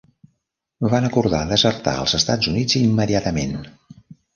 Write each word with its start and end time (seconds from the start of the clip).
Van 0.93 1.05
acordar 1.11 1.43
desertar 1.53 1.95
als 2.01 2.19
Estats 2.23 2.53
Units 2.57 2.83
immediatament. 2.85 3.59